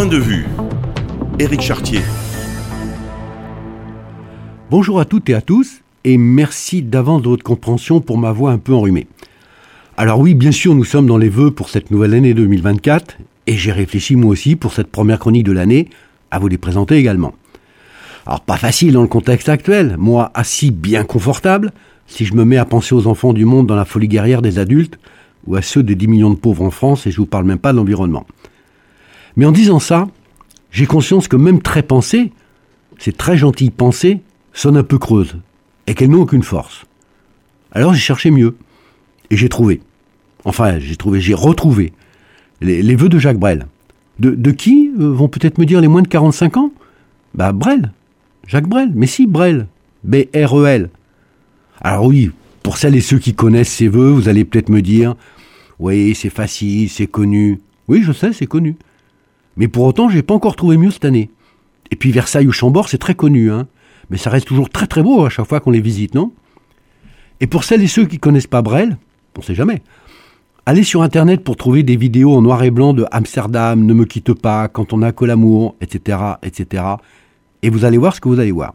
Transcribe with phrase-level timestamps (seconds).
[0.00, 0.46] point de vue.
[1.38, 2.00] Éric Chartier.
[4.70, 8.50] Bonjour à toutes et à tous, et merci d'avance de votre compréhension pour ma voix
[8.50, 9.06] un peu enrhumée.
[9.98, 13.58] Alors oui, bien sûr, nous sommes dans les vœux pour cette nouvelle année 2024, et
[13.58, 15.90] j'ai réfléchi moi aussi pour cette première chronique de l'année
[16.30, 17.34] à vous les présenter également.
[18.24, 21.72] Alors pas facile dans le contexte actuel, moi assis bien confortable,
[22.06, 24.58] si je me mets à penser aux enfants du monde dans la folie guerrière des
[24.58, 24.98] adultes,
[25.46, 27.58] ou à ceux des 10 millions de pauvres en France, et je vous parle même
[27.58, 28.24] pas de l'environnement.
[29.40, 30.06] Mais en disant ça,
[30.70, 32.30] j'ai conscience que même très pensées,
[32.98, 34.20] ces très gentilles pensées,
[34.52, 35.38] sonne un peu creuse
[35.86, 36.84] et qu'elles n'ont aucune force.
[37.72, 38.54] Alors j'ai cherché mieux
[39.30, 39.80] et j'ai trouvé.
[40.44, 41.94] Enfin, j'ai trouvé, j'ai retrouvé
[42.60, 43.66] les, vœux de Jacques Brel.
[44.18, 46.70] De, qui euh, vont peut-être me dire les moins de 45 ans?
[47.32, 47.92] Bah Brel,
[48.46, 48.92] Jacques Brel.
[48.94, 49.68] Mais si Brel,
[50.04, 50.90] B-R-E-L.
[51.80, 52.30] Alors oui,
[52.62, 55.14] pour celles et ceux qui connaissent ces vœux, vous allez peut-être me dire,
[55.78, 57.58] oui, c'est facile, c'est connu.
[57.88, 58.76] Oui, je sais, c'est connu.
[59.60, 61.30] Mais pour autant, j'ai pas encore trouvé mieux cette année.
[61.90, 63.68] Et puis Versailles ou Chambord, c'est très connu, hein
[64.08, 66.32] mais ça reste toujours très très beau à chaque fois qu'on les visite, non?
[67.40, 68.96] Et pour celles et ceux qui connaissent pas Brel,
[69.38, 69.82] on sait jamais.
[70.64, 74.06] Allez sur internet pour trouver des vidéos en noir et blanc de Amsterdam, Ne me
[74.06, 76.84] quitte pas, Quand on n'a que l'amour, etc., etc.
[77.62, 78.74] Et vous allez voir ce que vous allez voir.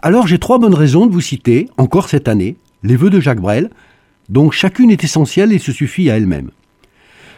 [0.00, 3.40] Alors j'ai trois bonnes raisons de vous citer, encore cette année, les vœux de Jacques
[3.40, 3.68] Brel,
[4.30, 6.50] donc chacune est essentielle et se suffit à elle-même.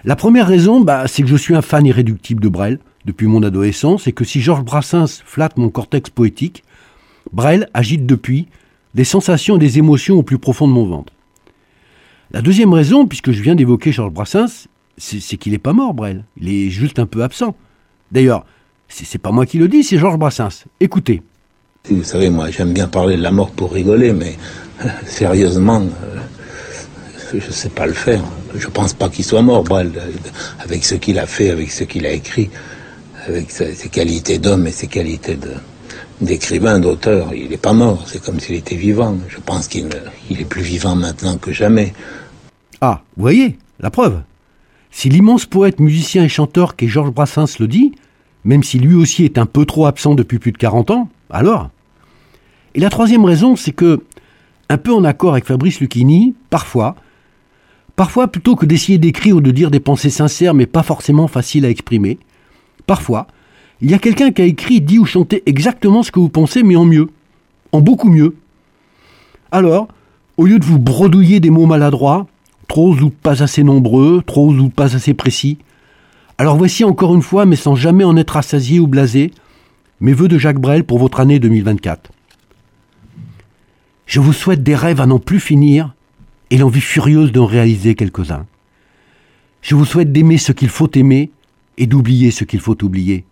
[0.04, 3.42] La première raison, bah, c'est que je suis un fan irréductible de Brel depuis mon
[3.42, 6.64] adolescence et que si Georges Brassens flatte mon cortex poétique,
[7.32, 8.48] Brel agite depuis
[8.94, 11.12] des sensations et des émotions au plus profond de mon ventre.
[12.32, 16.24] La deuxième raison, puisque je viens d'évoquer Georges Brassens, c'est qu'il n'est pas mort, Brel.
[16.40, 17.54] Il est juste un peu absent.
[18.10, 18.44] D'ailleurs,
[18.88, 20.64] c'est pas moi qui le dis, c'est Georges Brassens.
[20.80, 21.22] Écoutez.
[21.88, 24.36] Vous savez, moi, j'aime bien parler de la mort pour rigoler, mais
[25.06, 26.16] sérieusement, euh,
[27.32, 28.22] je ne sais pas le faire.
[28.54, 29.64] Je ne pense pas qu'il soit mort,
[30.60, 32.50] avec ce qu'il a fait, avec ce qu'il a écrit,
[33.26, 35.38] avec ses qualités d'homme et ses qualités
[36.20, 39.16] d'écrivain, d'auteur, il n'est pas mort, c'est comme s'il était vivant.
[39.28, 39.86] Je pense qu'il
[40.30, 41.92] est plus vivant maintenant que jamais.
[42.80, 44.20] Ah, vous voyez, la preuve.
[44.90, 47.92] Si l'immense poète, musicien et chanteur qu'est Georges Brassens le dit,
[48.44, 51.68] même si lui aussi est un peu trop absent depuis plus de 40 ans, alors?
[52.74, 54.04] Et la troisième raison, c'est que,
[54.70, 56.96] un peu en accord avec Fabrice Lucchini, parfois,
[57.96, 61.64] parfois plutôt que d'essayer d'écrire ou de dire des pensées sincères mais pas forcément faciles
[61.64, 62.18] à exprimer,
[62.86, 63.26] parfois,
[63.80, 66.62] il y a quelqu'un qui a écrit, dit ou chanté exactement ce que vous pensez,
[66.62, 67.08] mais en mieux,
[67.72, 68.36] en beaucoup mieux.
[69.50, 69.88] Alors,
[70.36, 72.26] au lieu de vous bredouiller des mots maladroits,
[72.68, 75.58] trop ou pas assez nombreux, trop ou pas assez précis,
[76.38, 79.30] alors voici encore une fois, mais sans jamais en être rassasié ou blasé,
[80.00, 82.10] mes voeux de Jacques Brel pour votre année 2024.
[84.04, 85.94] Je vous souhaite des rêves à n'en plus finir
[86.50, 88.46] et l'envie furieuse d'en réaliser quelques-uns.
[89.62, 91.30] Je vous souhaite d'aimer ce qu'il faut aimer
[91.78, 93.24] et d'oublier ce qu'il faut oublier.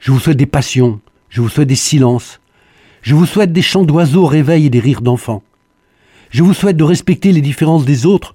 [0.00, 2.40] Je vous souhaite des passions, je vous souhaite des silences,
[3.02, 5.42] je vous souhaite des chants d'oiseaux au réveil et des rires d'enfants.
[6.30, 8.34] Je vous souhaite de respecter les différences des autres,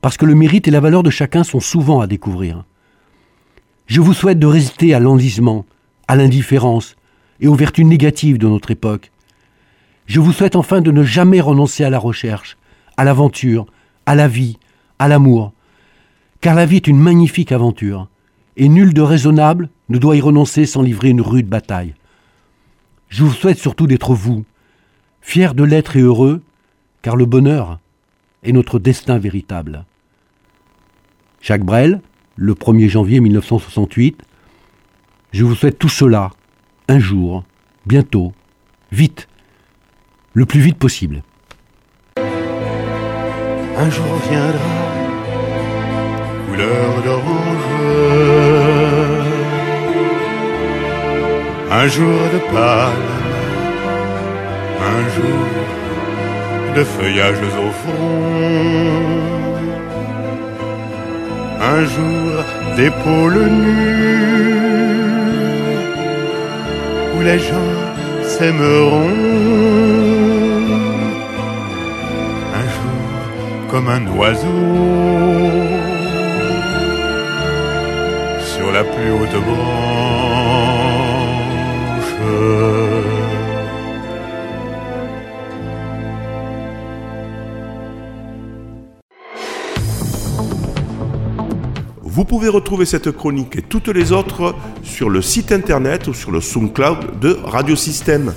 [0.00, 2.64] parce que le mérite et la valeur de chacun sont souvent à découvrir.
[3.86, 5.64] Je vous souhaite de résister à l'enlisement,
[6.08, 6.96] à l'indifférence
[7.40, 9.12] et aux vertus négatives de notre époque.
[10.06, 12.56] Je vous souhaite enfin de ne jamais renoncer à la recherche,
[12.96, 13.66] à l'aventure,
[14.06, 14.58] à la vie,
[14.98, 15.52] à l'amour,
[16.40, 18.08] car la vie est une magnifique aventure,
[18.56, 21.94] et nul de raisonnable ne doit y renoncer sans livrer une rude bataille.
[23.08, 24.44] Je vous souhaite surtout d'être vous,
[25.20, 26.42] fiers de l'être et heureux,
[27.02, 27.78] car le bonheur
[28.42, 29.84] est notre destin véritable.
[31.40, 32.00] Jacques Brel,
[32.36, 34.22] le 1er janvier 1968,
[35.32, 36.30] je vous souhaite tout cela,
[36.88, 37.44] un jour,
[37.86, 38.32] bientôt,
[38.90, 39.28] vite,
[40.32, 41.22] le plus vite possible.
[43.78, 44.76] Un jour viendra,
[46.46, 47.66] couleur d'orange
[51.70, 53.12] un jour de palme,
[54.94, 55.46] un jour
[56.76, 58.26] de feuillages au fond,
[61.74, 62.30] un jour
[62.76, 64.26] d'épaules nues,
[67.14, 67.74] où les gens
[68.22, 70.05] s'aimeront,
[73.76, 74.46] comme un oiseau
[78.40, 79.76] sur la plus haute branche
[92.02, 96.30] vous pouvez retrouver cette chronique et toutes les autres sur le site internet ou sur
[96.30, 98.32] le SoundCloud de Radio Système.